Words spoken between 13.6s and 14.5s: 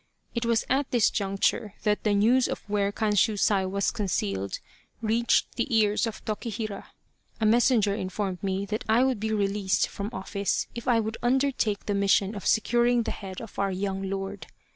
young lord.